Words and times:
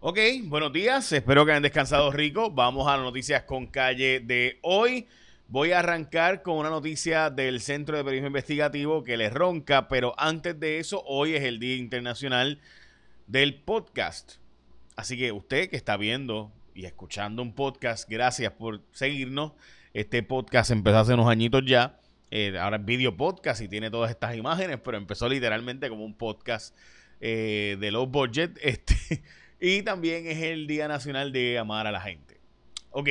Ok, 0.00 0.16
buenos 0.44 0.72
días, 0.72 1.10
espero 1.10 1.44
que 1.44 1.50
hayan 1.50 1.64
descansado 1.64 2.12
rico. 2.12 2.52
Vamos 2.52 2.86
a 2.86 2.96
las 2.96 3.04
noticias 3.04 3.42
con 3.42 3.66
calle 3.66 4.20
de 4.20 4.60
hoy. 4.62 5.08
Voy 5.48 5.72
a 5.72 5.80
arrancar 5.80 6.42
con 6.42 6.56
una 6.56 6.70
noticia 6.70 7.30
del 7.30 7.60
Centro 7.60 7.96
de 7.96 8.04
Periodismo 8.04 8.28
Investigativo 8.28 9.02
que 9.02 9.16
les 9.16 9.32
ronca, 9.32 9.88
pero 9.88 10.14
antes 10.16 10.60
de 10.60 10.78
eso, 10.78 11.02
hoy 11.04 11.34
es 11.34 11.42
el 11.42 11.58
Día 11.58 11.74
Internacional 11.74 12.60
del 13.26 13.56
Podcast. 13.56 14.34
Así 14.94 15.18
que 15.18 15.32
usted 15.32 15.68
que 15.68 15.74
está 15.74 15.96
viendo 15.96 16.52
y 16.76 16.84
escuchando 16.84 17.42
un 17.42 17.52
podcast, 17.52 18.08
gracias 18.08 18.52
por 18.52 18.82
seguirnos. 18.92 19.54
Este 19.94 20.22
podcast 20.22 20.70
empezó 20.70 20.98
hace 20.98 21.14
unos 21.14 21.26
añitos 21.26 21.64
ya. 21.66 21.98
Eh, 22.30 22.56
ahora 22.56 22.76
es 22.76 22.84
video 22.84 23.16
podcast 23.16 23.60
y 23.62 23.66
tiene 23.66 23.90
todas 23.90 24.12
estas 24.12 24.36
imágenes, 24.36 24.78
pero 24.78 24.96
empezó 24.96 25.28
literalmente 25.28 25.88
como 25.88 26.04
un 26.04 26.14
podcast 26.14 26.76
eh, 27.20 27.76
de 27.80 27.90
low 27.90 28.06
budget. 28.06 28.56
Este, 28.62 29.24
y 29.60 29.82
también 29.82 30.26
es 30.26 30.42
el 30.42 30.66
Día 30.66 30.88
Nacional 30.88 31.32
de 31.32 31.58
Amar 31.58 31.86
a 31.86 31.92
la 31.92 32.00
Gente. 32.00 32.40
Ok, 32.90 33.08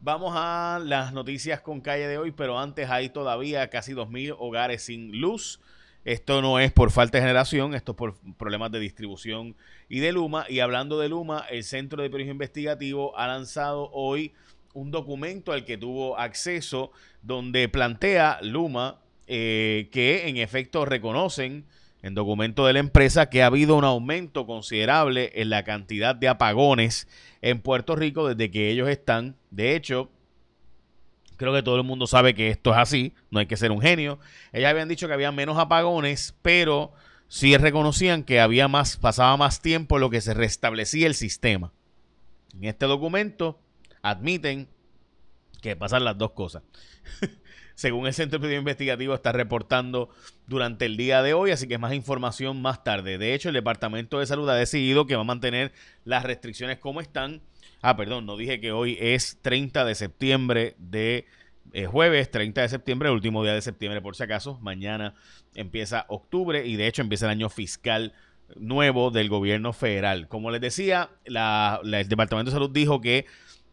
vamos 0.00 0.32
a 0.36 0.80
las 0.84 1.12
noticias 1.12 1.60
con 1.60 1.80
calle 1.80 2.06
de 2.06 2.18
hoy, 2.18 2.32
pero 2.32 2.58
antes 2.58 2.90
hay 2.90 3.08
todavía 3.08 3.68
casi 3.70 3.92
2.000 3.92 4.36
hogares 4.38 4.82
sin 4.82 5.20
luz. 5.20 5.60
Esto 6.04 6.40
no 6.40 6.60
es 6.60 6.70
por 6.70 6.92
falta 6.92 7.18
de 7.18 7.22
generación, 7.22 7.74
esto 7.74 7.92
es 7.92 7.96
por 7.96 8.16
problemas 8.36 8.70
de 8.70 8.78
distribución 8.78 9.56
y 9.88 9.98
de 9.98 10.12
Luma. 10.12 10.46
Y 10.48 10.60
hablando 10.60 10.98
de 11.00 11.08
Luma, 11.08 11.44
el 11.50 11.64
Centro 11.64 12.02
de 12.02 12.10
Periodismo 12.10 12.32
Investigativo 12.32 13.18
ha 13.18 13.26
lanzado 13.26 13.90
hoy 13.92 14.32
un 14.72 14.90
documento 14.90 15.52
al 15.52 15.64
que 15.64 15.78
tuvo 15.78 16.18
acceso 16.18 16.92
donde 17.22 17.68
plantea 17.68 18.38
Luma 18.42 19.00
eh, 19.26 19.88
que 19.90 20.28
en 20.28 20.36
efecto 20.36 20.84
reconocen 20.84 21.64
en 22.02 22.14
documento 22.14 22.66
de 22.66 22.74
la 22.74 22.78
empresa 22.78 23.28
que 23.30 23.42
ha 23.42 23.46
habido 23.46 23.76
un 23.76 23.84
aumento 23.84 24.46
considerable 24.46 25.32
en 25.34 25.50
la 25.50 25.64
cantidad 25.64 26.14
de 26.14 26.28
apagones 26.28 27.08
en 27.42 27.60
Puerto 27.60 27.96
Rico 27.96 28.28
desde 28.28 28.50
que 28.50 28.70
ellos 28.70 28.88
están. 28.88 29.36
De 29.50 29.74
hecho, 29.74 30.10
creo 31.36 31.52
que 31.52 31.62
todo 31.62 31.76
el 31.76 31.84
mundo 31.84 32.06
sabe 32.06 32.34
que 32.34 32.50
esto 32.50 32.70
es 32.72 32.78
así, 32.78 33.14
no 33.30 33.40
hay 33.40 33.46
que 33.46 33.56
ser 33.56 33.72
un 33.72 33.80
genio. 33.80 34.18
Ellos 34.52 34.70
habían 34.70 34.88
dicho 34.88 35.06
que 35.08 35.14
había 35.14 35.32
menos 35.32 35.58
apagones, 35.58 36.34
pero 36.42 36.92
sí 37.28 37.56
reconocían 37.56 38.24
que 38.24 38.40
había 38.40 38.68
más, 38.68 38.96
pasaba 38.96 39.36
más 39.36 39.60
tiempo 39.60 39.96
en 39.96 40.02
lo 40.02 40.10
que 40.10 40.20
se 40.20 40.34
restablecía 40.34 41.06
el 41.06 41.14
sistema. 41.14 41.72
En 42.54 42.64
este 42.64 42.86
documento 42.86 43.58
admiten 44.02 44.68
que 45.60 45.76
pasan 45.76 46.04
las 46.04 46.16
dos 46.16 46.32
cosas. 46.32 46.62
según 47.76 48.06
el 48.06 48.14
Centro 48.14 48.40
de 48.40 48.56
Investigativo 48.56 49.14
está 49.14 49.32
reportando 49.32 50.08
durante 50.46 50.86
el 50.86 50.96
día 50.96 51.22
de 51.22 51.34
hoy, 51.34 51.50
así 51.52 51.68
que 51.68 51.78
más 51.78 51.92
información 51.92 52.60
más 52.60 52.82
tarde. 52.82 53.18
De 53.18 53.34
hecho, 53.34 53.50
el 53.50 53.54
Departamento 53.54 54.18
de 54.18 54.26
Salud 54.26 54.48
ha 54.48 54.54
decidido 54.54 55.06
que 55.06 55.14
va 55.14 55.20
a 55.20 55.24
mantener 55.24 55.72
las 56.04 56.24
restricciones 56.24 56.78
como 56.78 57.00
están. 57.00 57.42
Ah, 57.82 57.96
perdón, 57.96 58.26
no 58.26 58.36
dije 58.36 58.60
que 58.60 58.72
hoy 58.72 58.96
es 58.98 59.38
30 59.42 59.84
de 59.84 59.94
septiembre 59.94 60.74
de 60.78 61.26
eh, 61.72 61.84
jueves 61.86 62.30
30 62.30 62.62
de 62.62 62.68
septiembre, 62.70 63.08
el 63.10 63.14
último 63.14 63.42
día 63.42 63.52
de 63.52 63.60
septiembre 63.60 64.00
por 64.00 64.16
si 64.16 64.22
acaso. 64.22 64.58
Mañana 64.60 65.14
empieza 65.54 66.06
octubre 66.08 66.66
y 66.66 66.76
de 66.76 66.86
hecho 66.86 67.02
empieza 67.02 67.26
el 67.26 67.32
año 67.32 67.50
fiscal 67.50 68.14
nuevo 68.54 69.10
del 69.10 69.28
gobierno 69.28 69.74
federal. 69.74 70.28
Como 70.28 70.50
les 70.50 70.62
decía, 70.62 71.10
el 71.24 72.08
Departamento 72.08 72.50
de 72.50 72.54
Salud 72.54 72.70
dijo 72.70 73.02
que 73.02 73.26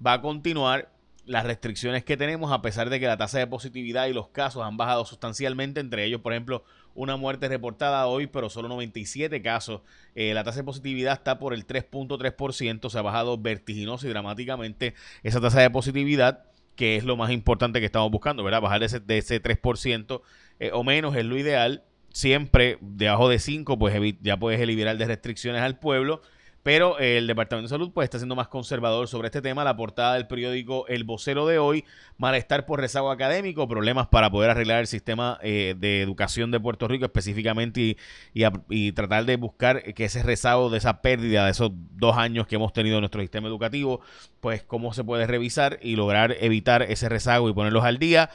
va 0.06 0.14
a 0.14 0.22
continuar 0.22 0.93
las 1.26 1.46
restricciones 1.46 2.04
que 2.04 2.18
tenemos, 2.18 2.52
a 2.52 2.62
pesar 2.62 2.90
de 2.90 3.00
que 3.00 3.08
la 3.08 3.18
tasa 3.18 3.40
de 3.40 3.48
positividad 3.48 4.08
y 4.08 4.14
los 4.14 4.28
casos 4.30 4.64
han 4.64 4.78
bajado 4.78 5.06
sustancialmente, 5.06 5.80
entre 5.80 6.06
ellos, 6.06 6.22
por 6.22 6.34
ejemplo, 6.34 6.64
una 6.96 7.16
muerte 7.16 7.48
reportada 7.48 8.06
hoy, 8.08 8.28
pero 8.28 8.50
solo 8.50 8.68
97 8.68 9.42
casos. 9.42 9.82
Eh, 10.16 10.34
la 10.34 10.44
tasa 10.44 10.60
de 10.60 10.64
positividad 10.66 11.14
está 11.14 11.40
por 11.40 11.54
el 11.54 11.66
3.3%, 11.66 12.90
se 12.90 12.98
ha 12.98 13.02
bajado 13.02 13.38
vertiginoso 13.38 14.06
y 14.06 14.10
dramáticamente 14.10 14.94
esa 15.24 15.40
tasa 15.40 15.62
de 15.62 15.70
positividad, 15.70 16.46
que 16.76 16.98
es 16.98 17.04
lo 17.04 17.16
más 17.16 17.32
importante 17.32 17.80
que 17.80 17.86
estamos 17.86 18.12
buscando, 18.12 18.44
¿verdad? 18.44 18.62
Bajar 18.62 18.80
de 18.82 18.88
ese, 18.88 19.00
de 19.00 19.18
ese 19.18 19.42
3% 19.42 20.22
eh, 20.60 20.72
o 20.74 20.84
menos 20.84 21.16
es 21.16 21.26
lo 21.26 21.38
ideal. 21.38 21.84
Siempre 22.10 22.78
debajo 22.82 23.28
de 23.28 23.40
5, 23.40 23.80
pues 23.80 24.16
ya 24.22 24.38
puedes 24.38 24.62
eliminar 24.62 24.98
de 24.98 25.06
restricciones 25.06 25.62
al 25.62 25.80
pueblo. 25.80 26.22
Pero 26.64 26.98
el 26.98 27.28
Departamento 27.28 27.68
de 27.68 27.70
Salud 27.70 27.92
pues 27.94 28.06
está 28.06 28.18
siendo 28.18 28.36
más 28.36 28.48
conservador 28.48 29.10
sobre 29.10 29.28
este 29.28 29.42
tema. 29.42 29.66
La 29.66 29.76
portada 29.76 30.14
del 30.14 30.28
periódico 30.28 30.88
El 30.88 31.04
Vocero 31.04 31.46
de 31.46 31.60
hoy, 31.60 31.84
malestar 32.18 32.66
por 32.66 32.80
rezago 32.80 33.12
académico, 33.12 33.68
problemas 33.68 34.08
para 34.08 34.32
poder 34.32 34.50
arreglar 34.50 34.80
el 34.80 34.88
sistema 34.88 35.38
eh, 35.44 35.76
de 35.78 36.02
educación 36.02 36.52
de 36.52 36.62
Puerto 36.62 36.88
Rico 36.88 37.04
específicamente 37.04 37.98
y, 38.34 38.92
tratar 38.94 39.26
de 39.26 39.36
buscar 39.36 39.94
que 39.94 40.06
ese 40.06 40.24
rezago 40.24 40.70
de 40.70 40.78
esa 40.78 41.02
pérdida 41.02 41.46
de 41.46 41.52
esos 41.52 41.72
dos 41.74 42.16
años 42.16 42.48
que 42.48 42.56
hemos 42.56 42.72
tenido 42.72 42.96
en 42.96 43.02
nuestro 43.02 43.22
sistema 43.22 43.50
educativo, 43.50 44.00
pues 44.40 44.64
cómo 44.64 44.94
se 44.94 45.04
puede 45.04 45.28
revisar 45.28 45.80
y 45.82 45.98
lograr 45.98 46.38
evitar 46.40 46.84
ese 46.84 47.10
rezago 47.10 47.50
y 47.50 47.54
ponerlos 47.54 47.84
al 47.84 47.98
día. 47.98 48.30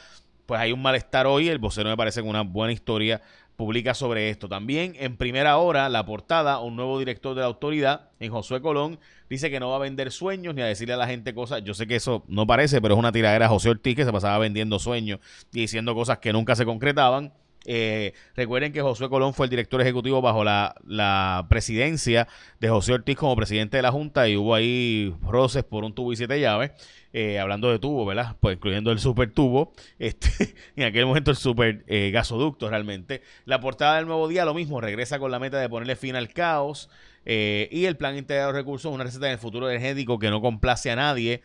Pues 0.45 0.61
hay 0.61 0.71
un 0.71 0.81
malestar 0.81 1.25
hoy, 1.27 1.49
el 1.49 1.57
vocero 1.57 1.89
me 1.89 1.97
parece 1.97 2.21
una 2.21 2.41
buena 2.41 2.73
historia 2.73 3.21
publica 3.59 3.93
sobre 3.93 4.29
esto. 4.29 4.47
También 4.47 4.95
en 4.99 5.17
primera 5.17 5.57
hora, 5.57 5.89
la 5.89 6.05
portada, 6.05 6.61
un 6.61 6.77
nuevo 6.77 6.97
director 6.97 7.35
de 7.35 7.41
la 7.41 7.47
autoridad, 7.47 8.07
en 8.21 8.31
Josué 8.31 8.61
Colón, 8.61 8.99
dice 9.29 9.51
que 9.51 9.59
no 9.59 9.69
va 9.69 9.75
a 9.75 9.79
vender 9.79 10.13
sueños 10.13 10.55
ni 10.55 10.61
a 10.61 10.65
decirle 10.65 10.93
a 10.93 10.97
la 10.97 11.07
gente 11.07 11.33
cosas. 11.33 11.61
Yo 11.65 11.73
sé 11.73 11.85
que 11.85 11.97
eso 11.97 12.23
no 12.29 12.47
parece, 12.47 12.81
pero 12.81 12.93
es 12.93 12.99
una 12.99 13.11
tiradera 13.11 13.49
José 13.49 13.71
Ortiz 13.71 13.97
que 13.97 14.05
se 14.05 14.13
pasaba 14.13 14.37
vendiendo 14.37 14.79
sueños 14.79 15.19
y 15.51 15.59
diciendo 15.59 15.93
cosas 15.93 16.19
que 16.19 16.31
nunca 16.31 16.55
se 16.55 16.63
concretaban. 16.63 17.33
Eh, 17.65 18.13
recuerden 18.35 18.71
que 18.71 18.81
Josué 18.81 19.09
Colón 19.09 19.33
fue 19.33 19.45
el 19.45 19.49
director 19.49 19.81
ejecutivo 19.81 20.21
bajo 20.21 20.43
la, 20.43 20.75
la, 20.85 21.45
presidencia 21.49 22.27
de 22.59 22.69
José 22.69 22.93
Ortiz 22.93 23.17
como 23.17 23.35
presidente 23.35 23.77
de 23.77 23.83
la 23.83 23.91
Junta 23.91 24.27
y 24.29 24.37
hubo 24.37 24.55
ahí 24.55 25.13
roces 25.21 25.63
por 25.63 25.83
un 25.83 25.93
tubo 25.93 26.13
y 26.13 26.15
siete 26.15 26.39
llaves. 26.39 26.71
Eh, 27.11 27.39
hablando 27.39 27.71
de 27.71 27.79
tubo, 27.79 28.05
¿verdad? 28.05 28.35
Pues 28.39 28.57
incluyendo 28.57 28.91
el 28.91 28.99
super 28.99 29.31
tubo, 29.31 29.73
este, 29.99 30.53
en 30.75 30.83
aquel 30.83 31.07
momento 31.07 31.31
el 31.31 31.37
super 31.37 31.83
eh, 31.87 32.11
gasoducto 32.11 32.69
realmente. 32.69 33.23
La 33.45 33.59
portada 33.59 33.95
del 33.95 34.05
nuevo 34.05 34.27
día, 34.27 34.45
lo 34.45 34.53
mismo, 34.53 34.79
regresa 34.79 35.17
con 35.17 35.31
la 35.31 35.39
meta 35.39 35.57
de 35.59 35.69
ponerle 35.69 35.95
fin 35.95 36.15
al 36.15 36.29
caos. 36.29 36.89
Eh, 37.25 37.67
y 37.71 37.85
el 37.85 37.97
plan 37.97 38.15
integrado 38.17 38.53
de 38.53 38.59
recursos, 38.59 38.93
una 38.93 39.03
receta 39.03 39.25
en 39.27 39.33
el 39.33 39.39
futuro 39.39 39.69
energético 39.69 40.19
que 40.19 40.29
no 40.29 40.41
complace 40.41 40.91
a 40.91 40.95
nadie. 40.95 41.41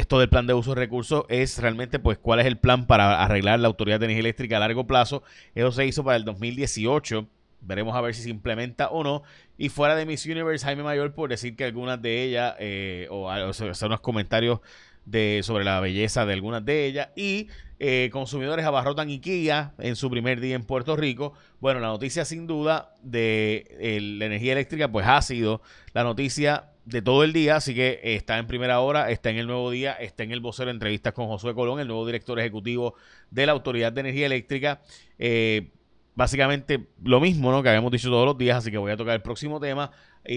Esto 0.00 0.18
del 0.18 0.28
plan 0.28 0.46
de 0.46 0.54
uso 0.54 0.74
de 0.74 0.80
recursos 0.80 1.24
es 1.28 1.58
realmente, 1.58 1.98
pues, 1.98 2.18
cuál 2.18 2.40
es 2.40 2.46
el 2.46 2.58
plan 2.58 2.86
para 2.86 3.22
arreglar 3.22 3.60
la 3.60 3.68
Autoridad 3.68 4.00
de 4.00 4.06
Energía 4.06 4.20
Eléctrica 4.20 4.56
a 4.56 4.60
largo 4.60 4.86
plazo. 4.86 5.22
Eso 5.54 5.72
se 5.72 5.86
hizo 5.86 6.04
para 6.04 6.16
el 6.16 6.24
2018 6.24 7.28
Veremos 7.62 7.94
a 7.94 8.00
ver 8.00 8.14
si 8.14 8.22
se 8.22 8.30
implementa 8.30 8.88
o 8.88 9.04
no. 9.04 9.22
Y 9.56 9.68
fuera 9.68 9.94
de 9.94 10.04
Miss 10.04 10.26
Universe, 10.26 10.64
Jaime 10.64 10.82
Mayor, 10.82 11.14
por 11.14 11.30
decir 11.30 11.54
que 11.54 11.64
algunas 11.64 12.02
de 12.02 12.24
ellas, 12.24 12.54
eh, 12.58 13.06
o, 13.10 13.30
hacer 13.30 13.72
unos 13.86 14.00
comentarios 14.00 14.60
de, 15.04 15.40
sobre 15.44 15.64
la 15.64 15.78
belleza 15.80 16.26
de 16.26 16.32
algunas 16.32 16.64
de 16.64 16.86
ellas. 16.86 17.10
Y 17.14 17.48
eh, 17.78 18.10
consumidores 18.12 18.66
abarrotan 18.66 19.08
IKEA 19.08 19.74
en 19.78 19.94
su 19.94 20.10
primer 20.10 20.40
día 20.40 20.56
en 20.56 20.64
Puerto 20.64 20.96
Rico. 20.96 21.34
Bueno, 21.60 21.78
la 21.78 21.86
noticia 21.86 22.24
sin 22.24 22.48
duda 22.48 22.94
de 23.00 23.98
la 24.18 24.26
energía 24.26 24.52
eléctrica, 24.52 24.90
pues 24.90 25.06
ha 25.06 25.22
sido 25.22 25.62
la 25.94 26.02
noticia 26.02 26.71
de 26.84 27.02
todo 27.02 27.24
el 27.24 27.32
día, 27.32 27.56
así 27.56 27.74
que 27.74 28.00
está 28.02 28.38
en 28.38 28.46
primera 28.46 28.80
hora, 28.80 29.10
está 29.10 29.30
en 29.30 29.36
el 29.36 29.46
nuevo 29.46 29.70
día, 29.70 29.92
está 29.92 30.24
en 30.24 30.32
el 30.32 30.40
vocero 30.40 30.70
entrevistas 30.70 31.12
con 31.12 31.28
Josué 31.28 31.54
Colón, 31.54 31.80
el 31.80 31.86
nuevo 31.86 32.04
director 32.04 32.38
ejecutivo 32.40 32.94
de 33.30 33.46
la 33.46 33.52
Autoridad 33.52 33.92
de 33.92 34.00
Energía 34.00 34.26
Eléctrica. 34.26 34.80
Eh, 35.18 35.70
básicamente 36.14 36.88
lo 37.02 37.20
mismo 37.20 37.50
¿no? 37.50 37.62
que 37.62 37.68
habíamos 37.68 37.92
dicho 37.92 38.10
todos 38.10 38.26
los 38.26 38.36
días, 38.36 38.58
así 38.58 38.70
que 38.70 38.78
voy 38.78 38.92
a 38.92 38.96
tocar 38.96 39.14
el 39.14 39.22
próximo 39.22 39.60
tema. 39.60 39.90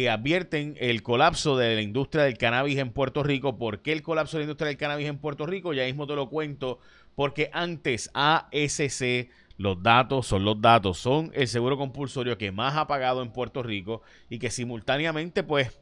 Advierten 0.10 0.76
el 0.80 1.04
colapso 1.04 1.58
de 1.58 1.76
la 1.76 1.82
industria 1.82 2.24
del 2.24 2.38
cannabis 2.38 2.78
en 2.78 2.92
Puerto 2.92 3.24
Rico. 3.24 3.58
¿Por 3.58 3.82
qué 3.82 3.92
el 3.92 4.02
colapso 4.02 4.38
de 4.38 4.42
la 4.42 4.46
industria 4.46 4.68
del 4.68 4.78
cannabis 4.78 5.08
en 5.08 5.18
Puerto 5.18 5.46
Rico? 5.46 5.74
Ya 5.74 5.86
mismo 5.86 6.08
te 6.08 6.16
lo 6.16 6.30
cuento, 6.30 6.80
porque 7.16 7.50
antes 7.54 8.10
ASC, 8.14 9.30
los 9.58 9.82
datos 9.82 10.28
son 10.28 10.44
los 10.44 10.60
datos, 10.60 10.98
son 10.98 11.32
el 11.34 11.48
seguro 11.48 11.78
compulsorio 11.78 12.38
que 12.38 12.52
más 12.52 12.76
ha 12.76 12.88
pagado 12.88 13.22
en 13.22 13.32
Puerto 13.32 13.64
Rico 13.64 14.02
y 14.30 14.40
que 14.40 14.50
simultáneamente, 14.50 15.44
pues, 15.44 15.80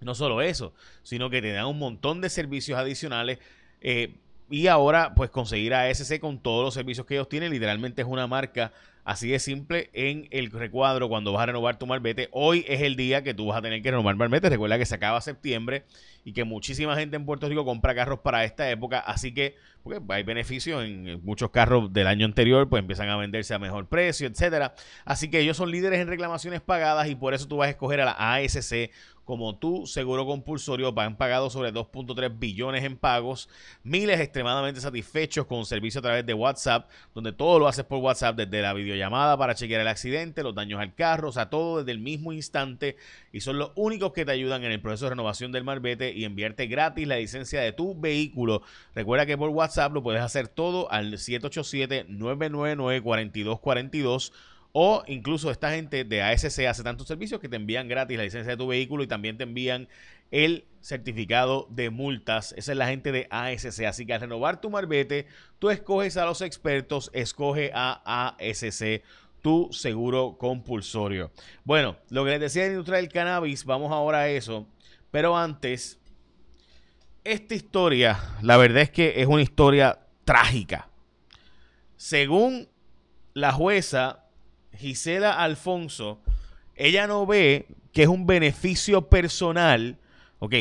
no 0.00 0.14
solo 0.14 0.40
eso, 0.40 0.72
sino 1.02 1.30
que 1.30 1.42
te 1.42 1.52
dan 1.52 1.66
un 1.66 1.78
montón 1.78 2.20
de 2.20 2.30
servicios 2.30 2.78
adicionales. 2.78 3.38
Eh, 3.80 4.16
y 4.50 4.66
ahora, 4.66 5.14
pues 5.14 5.30
conseguir 5.30 5.74
ASC 5.74 6.20
con 6.20 6.38
todos 6.38 6.64
los 6.64 6.74
servicios 6.74 7.06
que 7.06 7.14
ellos 7.14 7.28
tienen, 7.28 7.50
literalmente 7.50 8.02
es 8.02 8.08
una 8.08 8.26
marca 8.26 8.72
Así 9.08 9.30
de 9.30 9.38
simple 9.38 9.88
en 9.94 10.28
el 10.32 10.50
recuadro 10.50 11.08
cuando 11.08 11.32
vas 11.32 11.44
a 11.44 11.46
renovar 11.46 11.78
tu 11.78 11.86
marbete. 11.86 12.28
Hoy 12.30 12.66
es 12.68 12.82
el 12.82 12.94
día 12.94 13.22
que 13.22 13.32
tú 13.32 13.46
vas 13.46 13.56
a 13.56 13.62
tener 13.62 13.80
que 13.80 13.90
renovar 13.90 14.16
marbete. 14.16 14.50
Recuerda 14.50 14.76
que 14.76 14.84
se 14.84 14.94
acaba 14.94 15.18
septiembre 15.22 15.84
y 16.26 16.34
que 16.34 16.44
muchísima 16.44 16.94
gente 16.94 17.16
en 17.16 17.24
Puerto 17.24 17.48
Rico 17.48 17.64
compra 17.64 17.94
carros 17.94 18.18
para 18.18 18.44
esta 18.44 18.70
época. 18.70 18.98
Así 18.98 19.32
que 19.32 19.56
porque 19.82 19.98
hay 20.10 20.24
beneficios 20.24 20.84
en 20.84 21.24
muchos 21.24 21.48
carros 21.48 21.90
del 21.90 22.06
año 22.06 22.26
anterior, 22.26 22.68
pues 22.68 22.80
empiezan 22.82 23.08
a 23.08 23.16
venderse 23.16 23.54
a 23.54 23.58
mejor 23.58 23.86
precio, 23.86 24.28
etcétera. 24.28 24.74
Así 25.06 25.30
que 25.30 25.40
ellos 25.40 25.56
son 25.56 25.70
líderes 25.70 26.00
en 26.00 26.08
reclamaciones 26.08 26.60
pagadas 26.60 27.08
y 27.08 27.14
por 27.14 27.32
eso 27.32 27.48
tú 27.48 27.56
vas 27.56 27.68
a 27.68 27.70
escoger 27.70 28.02
a 28.02 28.04
la 28.04 28.34
ASC 28.34 28.90
como 29.28 29.58
tu 29.58 29.86
seguro 29.86 30.24
compulsorio 30.24 30.94
han 30.96 31.18
pagado 31.18 31.50
sobre 31.50 31.70
2.3 31.70 32.38
billones 32.38 32.82
en 32.82 32.96
pagos, 32.96 33.50
miles 33.82 34.18
extremadamente 34.20 34.80
satisfechos 34.80 35.44
con 35.44 35.66
servicio 35.66 35.98
a 35.98 36.02
través 36.02 36.24
de 36.24 36.32
WhatsApp, 36.32 36.88
donde 37.14 37.32
todo 37.32 37.58
lo 37.58 37.68
haces 37.68 37.84
por 37.84 37.98
WhatsApp, 37.98 38.36
desde 38.36 38.62
la 38.62 38.72
videollamada 38.72 39.36
para 39.36 39.54
chequear 39.54 39.82
el 39.82 39.88
accidente, 39.88 40.42
los 40.42 40.54
daños 40.54 40.80
al 40.80 40.94
carro, 40.94 41.28
o 41.28 41.32
sea, 41.32 41.50
todo 41.50 41.80
desde 41.80 41.90
el 41.92 41.98
mismo 41.98 42.32
instante. 42.32 42.96
Y 43.30 43.40
son 43.40 43.58
los 43.58 43.72
únicos 43.74 44.14
que 44.14 44.24
te 44.24 44.32
ayudan 44.32 44.64
en 44.64 44.72
el 44.72 44.80
proceso 44.80 45.04
de 45.04 45.10
renovación 45.10 45.52
del 45.52 45.62
marbete 45.62 46.10
y 46.14 46.24
enviarte 46.24 46.66
gratis 46.66 47.06
la 47.06 47.18
licencia 47.18 47.60
de 47.60 47.72
tu 47.72 48.00
vehículo. 48.00 48.62
Recuerda 48.94 49.26
que 49.26 49.36
por 49.36 49.50
WhatsApp 49.50 49.92
lo 49.92 50.02
puedes 50.02 50.22
hacer 50.22 50.48
todo 50.48 50.90
al 50.90 51.18
787 51.18 52.06
999 52.08 53.02
4242 53.02 54.32
o 54.80 55.02
incluso 55.08 55.50
esta 55.50 55.72
gente 55.72 56.04
de 56.04 56.22
ASC 56.22 56.60
hace 56.60 56.84
tantos 56.84 57.08
servicios 57.08 57.40
que 57.40 57.48
te 57.48 57.56
envían 57.56 57.88
gratis 57.88 58.16
la 58.16 58.22
licencia 58.22 58.52
de 58.52 58.56
tu 58.56 58.68
vehículo 58.68 59.02
y 59.02 59.08
también 59.08 59.36
te 59.36 59.42
envían 59.42 59.88
el 60.30 60.66
certificado 60.80 61.66
de 61.68 61.90
multas. 61.90 62.54
Esa 62.56 62.70
es 62.70 62.78
la 62.78 62.86
gente 62.86 63.10
de 63.10 63.26
ASC. 63.28 63.82
Así 63.82 64.06
que 64.06 64.14
al 64.14 64.20
renovar 64.20 64.60
tu 64.60 64.70
marbete, 64.70 65.26
tú 65.58 65.70
escoges 65.70 66.16
a 66.16 66.24
los 66.24 66.42
expertos, 66.42 67.10
escoge 67.12 67.72
a 67.74 68.36
ASC 68.38 69.02
tu 69.42 69.68
seguro 69.72 70.36
compulsorio. 70.38 71.32
Bueno, 71.64 71.96
lo 72.10 72.24
que 72.24 72.30
les 72.30 72.40
decía 72.40 72.62
de 72.62 72.68
la 72.68 72.74
industria 72.74 72.98
del 72.98 73.08
cannabis, 73.08 73.64
vamos 73.64 73.90
ahora 73.90 74.18
a 74.20 74.28
eso. 74.28 74.68
Pero 75.10 75.36
antes, 75.36 75.98
esta 77.24 77.56
historia, 77.56 78.16
la 78.42 78.56
verdad 78.56 78.82
es 78.82 78.90
que 78.90 79.20
es 79.20 79.26
una 79.26 79.42
historia 79.42 79.98
trágica. 80.24 80.88
Según 81.96 82.68
la 83.34 83.50
jueza 83.50 84.27
Gisela 84.76 85.42
Alfonso, 85.42 86.20
ella 86.76 87.06
no 87.06 87.26
ve 87.26 87.66
que 87.92 88.02
es 88.02 88.08
un 88.08 88.26
beneficio 88.26 89.08
personal. 89.08 89.98
Ok, 90.38 90.54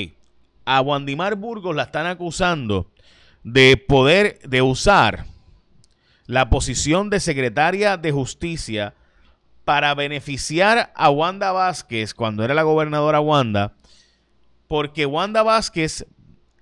a 0.66 0.82
Wandimar 0.82 1.36
Burgos 1.36 1.76
la 1.76 1.84
están 1.84 2.06
acusando 2.06 2.92
de 3.44 3.78
poder, 3.78 4.40
de 4.48 4.62
usar 4.62 5.26
la 6.26 6.50
posición 6.50 7.10
de 7.10 7.20
secretaria 7.20 7.98
de 7.98 8.12
justicia 8.12 8.94
para 9.64 9.94
beneficiar 9.96 10.92
a 10.96 11.10
Wanda 11.10 11.52
Vázquez 11.52 12.14
cuando 12.14 12.44
era 12.44 12.54
la 12.54 12.64
gobernadora 12.64 13.20
Wanda, 13.20 13.74
porque 14.68 15.06
Wanda 15.06 15.44
Vázquez 15.44 16.06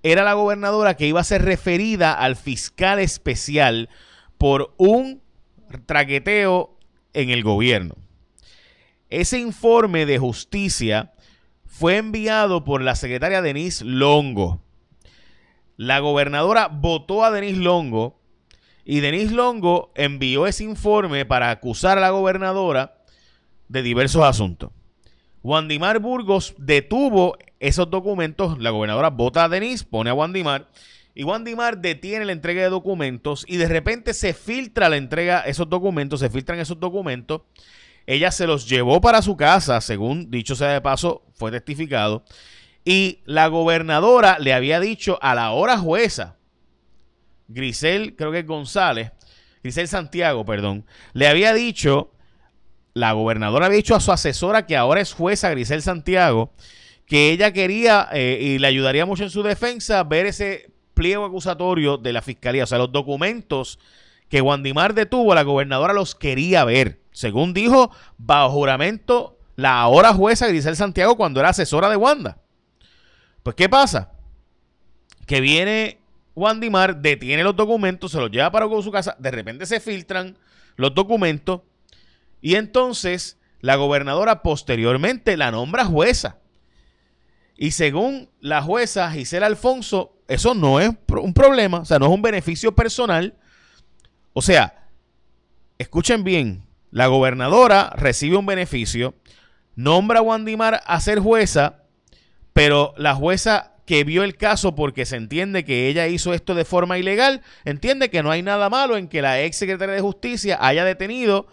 era 0.04 0.24
la 0.24 0.34
gobernadora 0.34 0.96
que 0.96 1.08
iba 1.08 1.22
a 1.22 1.24
ser 1.24 1.44
referida 1.44 2.14
al 2.14 2.36
fiscal 2.36 3.00
especial 3.00 3.90
por 4.38 4.76
un 4.78 5.24
traqueteo 5.88 6.75
en 7.16 7.32
el 7.32 7.44
gobierno. 7.44 7.96
Ese 9.10 9.40
informe 9.40 10.06
de 10.06 10.20
justicia 10.20 11.14
fue 11.66 11.98
enviado 11.98 12.64
por 12.64 12.82
la 12.82 12.96
secretaria 12.96 13.42
Denise 13.42 13.84
Longo. 13.84 14.62
La 15.78 16.00
gobernadora 16.00 16.68
votó 16.68 17.24
a 17.24 17.32
Denise 17.32 17.60
Longo 17.60 18.20
y 18.84 19.00
Denise 19.00 19.34
Longo 19.34 19.92
envió 19.96 20.46
ese 20.48 20.64
informe 20.64 21.26
para 21.26 21.50
acusar 21.50 21.98
a 21.98 22.02
la 22.02 22.12
gobernadora 22.12 22.98
de 23.68 23.82
diversos 23.82 24.24
asuntos. 24.24 24.72
Wandimar 25.44 26.00
Burgos 26.00 26.56
detuvo 26.58 27.38
esos 27.60 27.90
documentos. 27.90 28.60
La 28.60 28.72
gobernadora 28.72 29.10
vota 29.10 29.44
a 29.44 29.50
Denise, 29.50 29.86
pone 29.86 30.10
a 30.10 30.14
Wandimar 30.14 30.68
y 31.18 31.24
Wandimar 31.24 31.78
detiene 31.78 32.26
la 32.26 32.34
entrega 32.34 32.62
de 32.62 32.70
documentos 32.70 33.46
y 33.48 33.56
de 33.56 33.70
repente 33.70 34.14
se 34.14 34.34
filtra 34.34 34.90
la 34.90 34.98
entrega, 34.98 35.40
esos 35.42 35.70
documentos, 35.70 36.20
se 36.20 36.30
filtran 36.30 36.60
esos 36.60 36.78
documentos. 36.78 37.42
Ella 38.06 38.32
se 38.32 38.46
los 38.46 38.68
llevó 38.68 39.00
para 39.00 39.22
su 39.22 39.38
casa, 39.38 39.80
según 39.80 40.30
dicho 40.30 40.56
sea 40.56 40.74
de 40.74 40.82
paso, 40.82 41.24
fue 41.34 41.52
testificado. 41.52 42.26
Y 42.84 43.22
la 43.26 43.48
gobernadora 43.48 44.38
le 44.40 44.54
había 44.54 44.82
dicho 44.82 45.18
a 45.22 45.34
la 45.36 45.52
hora 45.52 45.78
jueza, 45.78 46.36
Grisel, 47.48 48.16
creo 48.18 48.32
que 48.32 48.40
es 48.40 48.46
González, 48.46 49.12
Grisel 49.64 49.88
Santiago, 49.88 50.46
perdón, 50.46 50.86
le 51.14 51.30
había 51.30 51.54
dicho, 51.54 52.12
la 52.94 53.14
gobernadora 53.14 53.68
había 53.68 53.78
dicho 53.78 53.96
a 53.96 54.02
su 54.02 54.12
asesora, 54.12 54.66
que 54.68 54.76
ahora 54.76 55.00
es 55.00 55.14
jueza, 55.14 55.50
Grisel 55.50 55.82
Santiago, 55.82 56.54
que 57.08 57.32
ella 57.32 57.54
quería 57.54 58.10
eh, 58.12 58.38
y 58.42 58.58
le 58.60 58.68
ayudaría 58.68 59.06
mucho 59.06 59.24
en 59.24 59.30
su 59.30 59.44
defensa 59.44 60.04
ver 60.04 60.26
ese 60.26 60.75
pliego 60.96 61.26
acusatorio 61.26 61.98
de 61.98 62.14
la 62.14 62.24
fiscalía, 62.24 62.64
o 62.64 62.68
sea, 62.68 62.80
los 62.80 62.92
documentos 62.92 63.78
que 64.30 64.42
Guandimar 64.42 64.96
detuvo, 64.96 65.36
la 65.36 65.44
gobernadora 65.44 65.94
los 65.94 66.16
quería 66.16 66.66
ver, 66.66 67.02
según 67.12 67.54
dijo 67.54 67.92
bajo 68.18 68.50
juramento 68.54 69.38
la 69.56 69.80
ahora 69.80 70.14
jueza 70.14 70.48
Grisel 70.48 70.76
Santiago 70.76 71.16
cuando 71.16 71.40
era 71.40 71.50
asesora 71.50 71.90
de 71.90 71.96
Wanda. 71.96 72.40
Pues, 73.44 73.56
¿qué 73.56 73.70
pasa? 73.70 74.12
Que 75.28 75.40
viene 75.40 76.00
Wandimar, 76.36 77.02
detiene 77.02 77.44
los 77.44 77.56
documentos, 77.56 78.12
se 78.12 78.20
los 78.20 78.32
lleva 78.32 78.52
para 78.52 78.68
su 78.82 78.92
casa, 78.92 79.16
de 79.20 79.32
repente 79.32 79.66
se 79.66 79.80
filtran 79.80 80.38
los 80.76 80.94
documentos 80.94 81.62
y 82.42 82.56
entonces 82.56 83.40
la 83.62 83.76
gobernadora 83.76 84.42
posteriormente 84.42 85.38
la 85.38 85.52
nombra 85.52 85.86
jueza. 85.86 86.40
Y 87.58 87.72
según 87.72 88.30
la 88.42 88.62
jueza 88.62 89.10
Gisela 89.12 89.46
Alfonso, 89.46 90.18
eso 90.28 90.54
no 90.54 90.80
es 90.80 90.90
un 91.08 91.34
problema, 91.34 91.80
o 91.80 91.86
sea, 91.86 92.00
no 92.00 92.08
es 92.08 92.12
un 92.12 92.22
beneficio 92.22 92.74
personal. 92.74 93.36
O 94.34 94.42
sea, 94.42 94.90
escuchen 95.78 96.24
bien, 96.24 96.66
la 96.92 97.08
gobernadora 97.08 97.94
recibe 97.96 98.38
un 98.38 98.46
beneficio, 98.46 99.16
nombra 99.76 100.20
a 100.20 100.22
Wandimar 100.22 100.82
a 100.86 101.00
ser 101.00 101.20
jueza, 101.20 101.84
pero 102.54 102.94
la 102.98 103.16
jueza 103.16 103.74
que 103.86 104.04
vio 104.04 104.24
el 104.24 104.36
caso 104.36 104.76
porque 104.76 105.06
se 105.06 105.16
entiende 105.16 105.64
que 105.64 105.88
ella 105.88 106.08
hizo 106.08 106.34
esto 106.34 106.56
de 106.56 106.66
forma 106.66 106.98
ilegal, 106.98 107.42
entiende 107.64 108.10
que 108.10 108.24
no 108.24 108.32
hay 108.32 108.42
nada 108.42 108.70
malo 108.70 108.98
en 108.98 109.08
que 109.08 109.22
la 109.22 109.42
ex 109.42 109.58
secretaria 109.58 109.96
de 109.96 110.02
justicia 110.02 110.58
haya 110.60 110.84
detenido 110.84 111.48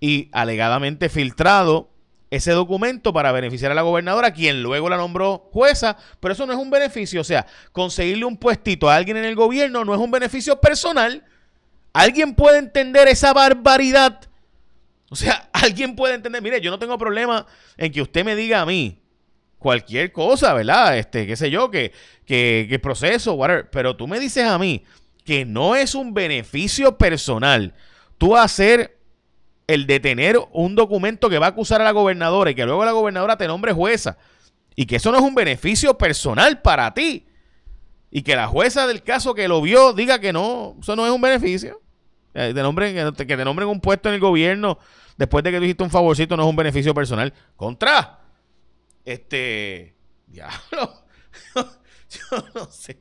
y 0.00 0.28
alegadamente 0.32 1.08
filtrado 1.08 1.90
ese 2.34 2.52
documento 2.52 3.12
para 3.12 3.32
beneficiar 3.32 3.70
a 3.70 3.74
la 3.74 3.82
gobernadora, 3.82 4.32
quien 4.32 4.62
luego 4.62 4.88
la 4.88 4.96
nombró 4.96 5.48
jueza, 5.52 5.96
pero 6.20 6.34
eso 6.34 6.46
no 6.46 6.52
es 6.52 6.58
un 6.58 6.70
beneficio, 6.70 7.20
o 7.20 7.24
sea, 7.24 7.46
conseguirle 7.72 8.24
un 8.24 8.36
puestito 8.36 8.90
a 8.90 8.96
alguien 8.96 9.16
en 9.16 9.24
el 9.24 9.34
gobierno 9.34 9.84
no 9.84 9.94
es 9.94 10.00
un 10.00 10.10
beneficio 10.10 10.60
personal. 10.60 11.24
¿Alguien 11.92 12.34
puede 12.34 12.58
entender 12.58 13.06
esa 13.06 13.32
barbaridad? 13.32 14.20
O 15.10 15.16
sea, 15.16 15.48
alguien 15.52 15.94
puede 15.94 16.14
entender, 16.14 16.42
mire, 16.42 16.60
yo 16.60 16.70
no 16.70 16.78
tengo 16.78 16.98
problema 16.98 17.46
en 17.76 17.92
que 17.92 18.02
usted 18.02 18.24
me 18.24 18.34
diga 18.34 18.60
a 18.60 18.66
mí 18.66 19.00
cualquier 19.58 20.12
cosa, 20.12 20.52
¿verdad? 20.54 20.98
Este, 20.98 21.26
qué 21.26 21.36
sé 21.36 21.50
yo, 21.50 21.70
que, 21.70 21.92
que, 22.26 22.78
proceso, 22.82 23.34
whatever, 23.34 23.70
pero 23.70 23.96
tú 23.96 24.06
me 24.06 24.20
dices 24.20 24.44
a 24.44 24.58
mí 24.58 24.84
que 25.24 25.44
no 25.44 25.74
es 25.74 25.94
un 25.94 26.12
beneficio 26.12 26.98
personal 26.98 27.74
tú 28.18 28.36
hacer 28.36 28.98
el 29.66 29.86
de 29.86 30.00
tener 30.00 30.38
un 30.52 30.74
documento 30.74 31.30
que 31.30 31.38
va 31.38 31.46
a 31.46 31.50
acusar 31.50 31.80
a 31.80 31.84
la 31.84 31.92
gobernadora 31.92 32.50
y 32.50 32.54
que 32.54 32.66
luego 32.66 32.84
la 32.84 32.92
gobernadora 32.92 33.36
te 33.36 33.46
nombre 33.46 33.72
jueza 33.72 34.18
y 34.76 34.86
que 34.86 34.96
eso 34.96 35.10
no 35.10 35.18
es 35.18 35.24
un 35.24 35.34
beneficio 35.34 35.96
personal 35.96 36.60
para 36.60 36.92
ti 36.92 37.26
y 38.10 38.22
que 38.22 38.36
la 38.36 38.46
jueza 38.46 38.86
del 38.86 39.02
caso 39.02 39.34
que 39.34 39.48
lo 39.48 39.62
vio 39.62 39.92
diga 39.92 40.18
que 40.20 40.32
no, 40.32 40.76
eso 40.80 40.94
no 40.94 41.06
es 41.06 41.12
un 41.12 41.20
beneficio. 41.20 41.80
Eh, 42.34 42.52
te 42.54 42.62
nombren, 42.62 43.12
que 43.14 43.36
te 43.36 43.44
nombren 43.44 43.68
un 43.68 43.80
puesto 43.80 44.08
en 44.08 44.16
el 44.16 44.20
gobierno 44.20 44.78
después 45.16 45.42
de 45.44 45.52
que 45.52 45.58
tú 45.58 45.64
hiciste 45.64 45.84
un 45.84 45.90
favorcito 45.90 46.36
no 46.36 46.42
es 46.42 46.48
un 46.48 46.56
beneficio 46.56 46.94
personal. 46.94 47.32
Contra. 47.56 48.20
Este. 49.04 49.96
Diablo. 50.26 51.04
Yo 51.54 52.44
no 52.54 52.70
sé. 52.70 52.98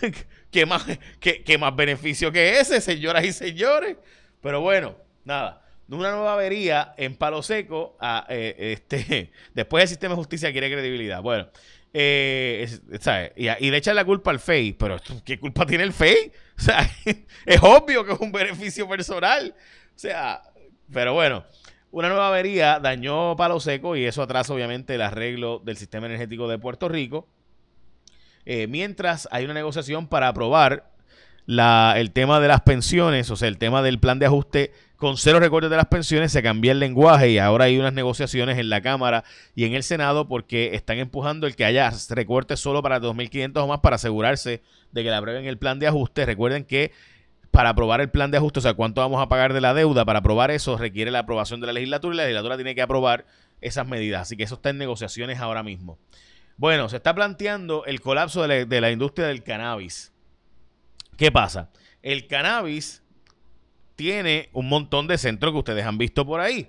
¿Qué 0.50 0.64
más, 0.64 0.86
qué, 1.20 1.42
qué 1.42 1.58
más 1.58 1.74
beneficio 1.74 2.32
que 2.32 2.58
ese, 2.58 2.80
señoras 2.80 3.24
y 3.24 3.32
señores? 3.32 3.96
Pero 4.40 4.60
bueno, 4.60 4.96
nada 5.24 5.65
una 5.88 6.10
nueva 6.10 6.32
avería 6.32 6.94
en 6.96 7.16
Palo 7.16 7.42
Seco. 7.42 7.96
Eh, 8.28 8.54
este, 8.72 9.32
después 9.54 9.82
el 9.82 9.88
sistema 9.88 10.14
de 10.14 10.16
justicia 10.16 10.52
quiere 10.52 10.70
credibilidad. 10.70 11.22
Bueno, 11.22 11.48
eh, 11.92 12.68
Y, 13.36 13.48
y, 13.48 13.70
le 13.70 13.76
echan 13.76 13.96
la 13.96 14.04
culpa 14.04 14.30
al 14.30 14.40
FEI. 14.40 14.72
Pero 14.72 14.96
¿qué 15.24 15.38
culpa 15.38 15.66
tiene 15.66 15.84
el 15.84 15.92
FEI? 15.92 16.32
O 16.58 16.62
sea, 16.62 16.90
es 17.44 17.60
obvio 17.60 18.02
que 18.02 18.12
es 18.12 18.18
un 18.18 18.32
beneficio 18.32 18.88
personal. 18.88 19.54
O 19.94 19.98
sea, 19.98 20.42
pero 20.90 21.12
bueno. 21.12 21.44
Una 21.90 22.08
nueva 22.08 22.28
avería 22.28 22.78
dañó 22.78 23.36
Palo 23.36 23.58
Seco 23.58 23.96
y 23.96 24.04
eso 24.04 24.22
atrasa 24.22 24.52
obviamente 24.52 24.96
el 24.96 25.02
arreglo 25.02 25.62
del 25.64 25.78
sistema 25.78 26.06
energético 26.06 26.48
de 26.48 26.58
Puerto 26.58 26.88
Rico. 26.88 27.28
Eh, 28.44 28.66
mientras 28.66 29.28
hay 29.30 29.44
una 29.44 29.54
negociación 29.54 30.06
para 30.06 30.28
aprobar 30.28 30.90
la, 31.46 31.94
el 31.96 32.10
tema 32.10 32.38
de 32.40 32.48
las 32.48 32.60
pensiones, 32.62 33.30
o 33.30 33.36
sea, 33.36 33.48
el 33.48 33.56
tema 33.58 33.82
del 33.82 33.98
plan 33.98 34.18
de 34.18 34.26
ajuste 34.26 34.72
con 34.96 35.18
cero 35.18 35.40
recortes 35.40 35.70
de 35.70 35.76
las 35.76 35.86
pensiones, 35.86 36.32
se 36.32 36.42
cambia 36.42 36.72
el 36.72 36.78
lenguaje 36.78 37.30
y 37.30 37.38
ahora 37.38 37.66
hay 37.66 37.78
unas 37.78 37.92
negociaciones 37.92 38.58
en 38.58 38.70
la 38.70 38.80
Cámara 38.80 39.24
y 39.54 39.64
en 39.64 39.74
el 39.74 39.82
Senado 39.82 40.26
porque 40.26 40.74
están 40.74 40.98
empujando 40.98 41.46
el 41.46 41.54
que 41.54 41.64
haya 41.64 41.92
recortes 42.10 42.60
solo 42.60 42.82
para 42.82 43.00
2.500 43.00 43.62
o 43.62 43.66
más 43.66 43.80
para 43.80 43.96
asegurarse 43.96 44.62
de 44.92 45.02
que 45.02 45.10
le 45.10 45.16
aprueben 45.16 45.44
el 45.44 45.58
plan 45.58 45.78
de 45.78 45.86
ajuste. 45.86 46.24
Recuerden 46.24 46.64
que 46.64 46.92
para 47.50 47.70
aprobar 47.70 48.00
el 48.00 48.10
plan 48.10 48.30
de 48.30 48.38
ajuste, 48.38 48.58
o 48.58 48.62
sea, 48.62 48.74
cuánto 48.74 49.02
vamos 49.02 49.20
a 49.22 49.28
pagar 49.28 49.52
de 49.52 49.60
la 49.60 49.74
deuda, 49.74 50.04
para 50.04 50.20
aprobar 50.20 50.50
eso 50.50 50.76
requiere 50.78 51.10
la 51.10 51.20
aprobación 51.20 51.60
de 51.60 51.66
la 51.66 51.72
legislatura 51.74 52.14
y 52.14 52.16
la 52.16 52.24
legislatura 52.24 52.56
tiene 52.56 52.74
que 52.74 52.82
aprobar 52.82 53.26
esas 53.60 53.86
medidas. 53.86 54.22
Así 54.22 54.36
que 54.36 54.44
eso 54.44 54.56
está 54.56 54.70
en 54.70 54.78
negociaciones 54.78 55.40
ahora 55.40 55.62
mismo. 55.62 55.98
Bueno, 56.56 56.88
se 56.88 56.96
está 56.96 57.14
planteando 57.14 57.84
el 57.84 58.00
colapso 58.00 58.46
la, 58.46 58.64
de 58.64 58.80
la 58.80 58.90
industria 58.90 59.26
del 59.28 59.42
cannabis. 59.42 60.12
¿Qué 61.18 61.30
pasa? 61.30 61.70
El 62.02 62.26
cannabis 62.26 63.02
tiene 63.96 64.50
un 64.52 64.68
montón 64.68 65.06
de 65.06 65.18
centros 65.18 65.52
que 65.52 65.58
ustedes 65.58 65.84
han 65.84 65.98
visto 65.98 66.24
por 66.24 66.40
ahí. 66.40 66.68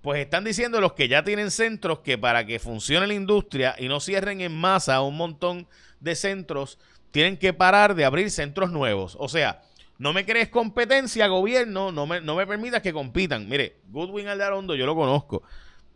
Pues 0.00 0.20
están 0.20 0.44
diciendo 0.44 0.80
los 0.80 0.92
que 0.92 1.08
ya 1.08 1.24
tienen 1.24 1.50
centros 1.50 1.98
que 1.98 2.16
para 2.16 2.46
que 2.46 2.58
funcione 2.60 3.06
la 3.06 3.14
industria 3.14 3.74
y 3.78 3.88
no 3.88 4.00
cierren 4.00 4.40
en 4.40 4.56
masa 4.56 5.02
un 5.02 5.16
montón 5.16 5.66
de 6.00 6.14
centros, 6.14 6.78
tienen 7.10 7.36
que 7.36 7.52
parar 7.52 7.94
de 7.94 8.04
abrir 8.04 8.30
centros 8.30 8.70
nuevos. 8.70 9.16
O 9.18 9.28
sea, 9.28 9.60
no 9.98 10.12
me 10.12 10.24
crees 10.24 10.48
competencia, 10.48 11.26
gobierno, 11.26 11.90
no 11.90 12.06
me, 12.06 12.20
no 12.20 12.36
me 12.36 12.46
permitas 12.46 12.80
que 12.80 12.92
compitan. 12.92 13.48
Mire, 13.48 13.78
Goodwin 13.88 14.28
Aldarondo 14.28 14.76
yo 14.76 14.86
lo 14.86 14.94
conozco 14.94 15.42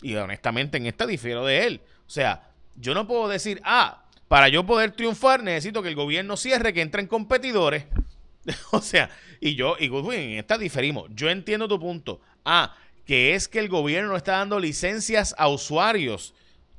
y 0.03 0.17
honestamente 0.17 0.77
en 0.77 0.87
esta 0.87 1.07
difiero 1.07 1.47
de 1.47 1.67
él. 1.67 1.81
O 2.07 2.11
sea, 2.11 2.51
yo 2.75 2.95
no 2.95 3.07
puedo 3.07 3.29
decir, 3.29 3.61
ah, 3.65 4.03
para 4.27 4.49
yo 4.49 4.67
poder 4.67 4.93
triunfar 4.93 5.43
necesito 5.43 5.83
que 5.83 5.89
el 5.89 5.95
gobierno 5.95 6.37
cierre, 6.37 6.73
que 6.73 6.83
entren 6.83 7.07
competidores. 7.07 7.85
o 8.73 8.81
sea, 8.81 9.11
y 9.41 9.55
yo 9.55 9.77
y 9.79 9.89
Goodwin 9.89 10.21
en 10.21 10.39
esta 10.39 10.59
diferimos. 10.59 11.11
Yo 11.15 11.31
entiendo 11.31 11.69
tu 11.69 11.79
punto. 11.79 12.21
Ah, 12.45 12.75
que 13.07 13.35
es 13.35 13.49
que 13.49 13.59
el 13.59 13.69
gobierno 13.69 14.11
no 14.11 14.17
está 14.17 14.39
dando 14.39 14.61
licencias 14.61 15.35
a 15.39 15.49
usuarios 15.49 16.35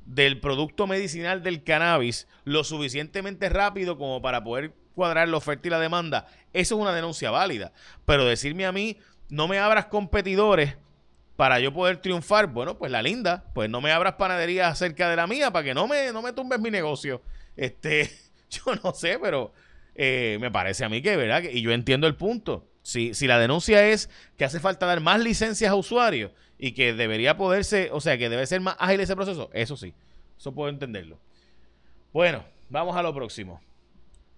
del 0.06 0.40
producto 0.40 0.86
medicinal 0.86 1.42
del 1.42 1.62
cannabis 1.62 2.26
lo 2.44 2.64
suficientemente 2.64 3.48
rápido 3.48 3.96
como 3.96 4.20
para 4.20 4.44
poder 4.44 4.72
cuadrar 4.94 5.28
la 5.28 5.36
oferta 5.36 5.68
y 5.68 5.70
la 5.70 5.80
demanda. 5.80 6.26
Eso 6.52 6.74
es 6.76 6.80
una 6.80 6.94
denuncia 6.94 7.30
válida. 7.30 7.72
Pero 8.04 8.24
decirme 8.24 8.66
a 8.66 8.72
mí, 8.72 8.98
no 9.28 9.48
me 9.48 9.58
abras 9.58 9.86
competidores 9.86 10.76
para 11.36 11.58
yo 11.58 11.72
poder 11.72 11.96
triunfar, 11.96 12.46
bueno, 12.46 12.78
pues 12.78 12.92
la 12.92 13.02
linda, 13.02 13.44
pues 13.54 13.68
no 13.68 13.80
me 13.80 13.90
abras 13.90 14.14
panadería 14.14 14.72
cerca 14.74 15.08
de 15.10 15.16
la 15.16 15.26
mía 15.26 15.50
para 15.50 15.64
que 15.64 15.74
no 15.74 15.88
me, 15.88 16.12
no 16.12 16.22
me 16.22 16.32
tumbes 16.32 16.60
mi 16.60 16.70
negocio. 16.70 17.22
Este, 17.56 18.10
yo 18.50 18.74
no 18.82 18.94
sé, 18.94 19.18
pero 19.20 19.52
eh, 19.94 20.38
me 20.40 20.50
parece 20.50 20.84
a 20.84 20.88
mí 20.88 21.02
que, 21.02 21.16
¿verdad? 21.16 21.42
Y 21.42 21.62
yo 21.62 21.72
entiendo 21.72 22.06
el 22.06 22.16
punto. 22.16 22.66
Si, 22.82 23.14
si 23.14 23.26
la 23.26 23.38
denuncia 23.38 23.88
es 23.88 24.10
que 24.36 24.44
hace 24.44 24.60
falta 24.60 24.86
dar 24.86 25.00
más 25.00 25.20
licencias 25.20 25.70
a 25.70 25.74
usuarios 25.74 26.32
y 26.58 26.72
que 26.72 26.92
debería 26.92 27.36
poderse, 27.36 27.88
o 27.92 28.00
sea, 28.00 28.18
que 28.18 28.28
debe 28.28 28.46
ser 28.46 28.60
más 28.60 28.76
ágil 28.78 29.00
ese 29.00 29.16
proceso, 29.16 29.50
eso 29.54 29.76
sí, 29.76 29.94
eso 30.38 30.54
puedo 30.54 30.68
entenderlo. 30.68 31.18
Bueno, 32.12 32.44
vamos 32.68 32.96
a 32.96 33.02
lo 33.02 33.14
próximo. 33.14 33.60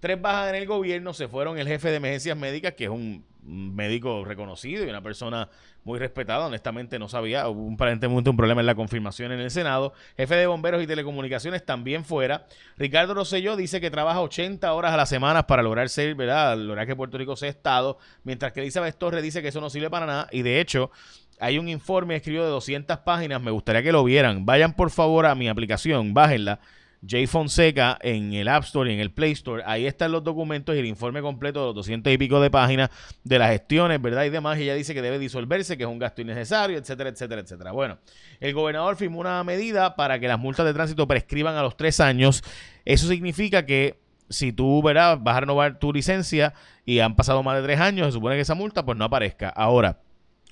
Tres 0.01 0.21
bajas 0.21 0.51
en 0.51 0.57
el 0.57 0.67
gobierno 0.67 1.15
se 1.15 1.29
fueron 1.29 1.59
el 1.59 1.67
jefe 1.67 1.91
de 1.91 1.97
emergencias 1.97 2.37
médicas, 2.37 2.75
que 2.75 2.85
es 2.85 2.91
un 2.91 3.25
médico 3.47 4.25
reconocido 4.25 4.85
y 4.85 4.91
una 4.91 5.03
persona 5.03 5.49
muy 5.85 5.99
respetada. 5.99 6.47
Honestamente 6.47 6.99
no 6.99 7.09
sabía, 7.09 7.49
hubo 7.49 7.73
aparentemente 7.73 8.29
un 8.29 8.37
problema 8.37 8.61
en 8.61 8.67
la 8.67 8.75
confirmación 8.75 9.33
en 9.33 9.41
el 9.41 9.51
Senado. 9.51 9.93
Jefe 10.17 10.35
de 10.35 10.47
bomberos 10.47 10.83
y 10.83 10.87
telecomunicaciones 10.87 11.65
también 11.65 12.05
fuera. 12.05 12.47
Ricardo 12.77 13.15
Rosselló 13.15 13.57
dice 13.57 13.81
que 13.81 13.91
trabaja 13.91 14.21
80 14.21 14.73
horas 14.73 14.93
a 14.93 14.97
la 14.97 15.07
semana 15.07 15.47
para 15.47 15.63
lograr 15.63 15.89
ser, 15.89 16.15
¿verdad? 16.15 16.59
Lograr 16.59 16.87
que 16.87 16.97
Puerto 16.97 17.17
Rico 17.19 17.37
sea 17.37 17.49
Estado, 17.49 17.99
mientras 18.25 18.53
que 18.53 18.61
Elizabeth 18.61 18.99
Torres 18.99 19.23
dice 19.23 19.43
que 19.43 19.49
eso 19.49 19.61
no 19.61 19.71
sirve 19.71 19.91
para 19.91 20.07
nada 20.07 20.29
y 20.33 20.43
de 20.43 20.61
hecho 20.61 20.91
hay 21.39 21.59
un 21.59 21.69
informe 21.69 22.17
escrito 22.17 22.43
de 22.43 22.51
200 22.51 22.99
páginas, 22.99 23.43
me 23.43 23.51
gustaría 23.51 23.83
que 23.83 23.93
lo 23.93 24.03
vieran. 24.03 24.45
Vayan 24.47 24.73
por 24.73 24.91
favor 24.91 25.27
a 25.27 25.35
mi 25.35 25.49
aplicación, 25.49 26.15
bájenla 26.15 26.61
Jay 27.07 27.27
Fonseca 27.27 27.99
en 28.01 28.33
el 28.33 28.49
App 28.49 28.65
Store 28.65 28.91
y 28.91 28.95
en 28.95 29.01
el 29.01 29.11
Play 29.11 29.33
Store. 29.33 29.63
Ahí 29.67 29.87
están 29.87 30.13
los 30.13 30.23
documentos 30.23 30.75
y 30.75 30.79
el 30.79 30.87
informe 30.87 31.23
completo 31.23 31.61
de 31.61 31.67
los 31.67 31.75
200 31.75 32.13
y 32.13 32.19
pico 32.19 32.41
de 32.41 32.51
páginas 32.51 32.91
de 33.25 33.39
las 33.39 33.51
gestiones, 33.51 34.01
¿verdad? 34.01 34.25
Y 34.25 34.31
demás. 34.31 34.59
Ella 34.59 34.75
dice 34.75 34.95
que 34.95 35.03
debe 35.03 35.19
disolverse, 35.19 35.77
que 35.77 35.85
es 35.85 35.89
un 35.89 35.99
gasto 35.99 36.23
innecesario, 36.23 36.79
etcétera, 36.79 37.11
etcétera, 37.11 37.41
etcétera. 37.41 37.73
Bueno, 37.73 37.99
el 38.41 38.55
gobernador 38.55 38.97
firmó 38.97 39.21
una 39.21 39.43
medida 39.45 39.97
para 39.97 40.19
que 40.19 40.29
las 40.29 40.39
multas 40.39 40.67
de 40.67 40.75
tránsito 40.75 41.07
prescriban 41.07 41.57
a 41.57 41.63
los 41.63 41.77
tres 41.77 42.01
años. 42.01 42.43
Eso 42.85 43.09
significa 43.09 43.67
que 43.67 43.99
si 44.29 44.53
tú 44.53 44.83
¿verdad? 44.83 45.19
vas 45.21 45.37
a 45.37 45.41
renovar 45.41 45.79
tu 45.79 45.93
licencia 45.93 46.55
y 46.85 47.01
han 47.01 47.17
pasado 47.17 47.43
más 47.43 47.57
de 47.57 47.63
tres 47.63 47.81
años, 47.81 48.09
se 48.09 48.13
supone 48.13 48.37
que 48.37 48.43
esa 48.43 48.55
multa 48.55 48.85
pues 48.85 48.99
no 48.99 49.05
aparezca. 49.05 49.49
Ahora, 49.49 50.01